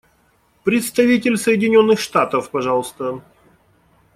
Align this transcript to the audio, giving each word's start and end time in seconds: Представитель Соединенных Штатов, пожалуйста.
Представитель 0.63 1.37
Соединенных 1.37 1.99
Штатов, 1.99 2.49
пожалуйста. 2.49 3.21